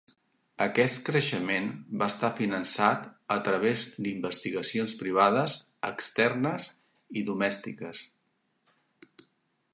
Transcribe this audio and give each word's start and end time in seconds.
Aquest 0.65 0.95
creixement 1.09 1.67
va 2.01 2.07
estar 2.13 2.31
finançat 2.39 3.05
a 3.37 3.37
través 3.49 3.85
d'investigacions 4.07 4.97
privades, 5.03 5.59
externes 5.93 6.69
i 7.23 7.27
domèstiques. 7.33 8.03